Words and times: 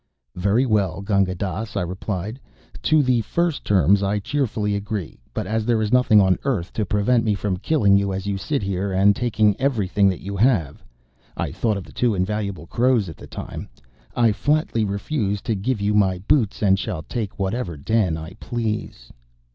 "Very 0.33 0.65
well, 0.65 1.03
Gunga 1.03 1.35
Dass," 1.35 1.75
I 1.77 1.83
replied; 1.83 2.39
"to 2.81 3.03
the 3.03 3.21
first 3.21 3.63
terms 3.63 4.01
I 4.01 4.17
cheerfully 4.17 4.73
agree, 4.75 5.19
but, 5.31 5.45
as 5.45 5.63
there 5.63 5.79
is 5.79 5.93
nothing 5.93 6.19
on 6.19 6.39
earth 6.43 6.73
to 6.73 6.87
prevent 6.87 7.23
my 7.23 7.35
killing 7.61 7.95
you 7.97 8.11
as 8.11 8.25
you 8.25 8.35
sit 8.35 8.63
here 8.63 8.91
and 8.91 9.15
taking 9.15 9.55
everything 9.61 10.09
that 10.09 10.21
you 10.21 10.35
have" 10.37 10.83
(I 11.37 11.51
thought 11.51 11.77
of 11.77 11.83
the 11.83 11.91
two 11.93 12.15
invaluable 12.15 12.65
crows 12.65 13.09
at 13.09 13.15
the 13.17 13.27
time), 13.27 13.69
"I 14.15 14.31
flatly 14.31 14.83
refuse 14.85 15.39
to 15.43 15.53
give 15.53 15.79
you 15.79 15.93
my 15.93 16.17
boots 16.17 16.63
and 16.63 16.79
shall 16.79 17.03
take 17.03 17.37
whichever 17.37 17.77
den 17.77 18.17
I 18.17 18.33
please." 18.39 19.11